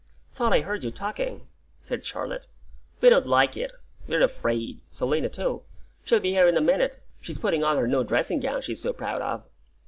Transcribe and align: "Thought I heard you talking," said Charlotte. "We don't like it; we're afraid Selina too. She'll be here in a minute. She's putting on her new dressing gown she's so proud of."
"Thought 0.31 0.51
I 0.53 0.61
heard 0.61 0.83
you 0.83 0.89
talking," 0.89 1.45
said 1.83 2.03
Charlotte. 2.03 2.47
"We 3.01 3.09
don't 3.11 3.27
like 3.27 3.55
it; 3.55 3.71
we're 4.07 4.23
afraid 4.23 4.81
Selina 4.89 5.29
too. 5.29 5.61
She'll 6.05 6.19
be 6.19 6.31
here 6.31 6.47
in 6.47 6.57
a 6.57 6.59
minute. 6.59 6.99
She's 7.19 7.37
putting 7.37 7.63
on 7.63 7.77
her 7.77 7.87
new 7.87 8.03
dressing 8.03 8.39
gown 8.39 8.63
she's 8.63 8.81
so 8.81 8.93
proud 8.93 9.21
of." 9.21 9.43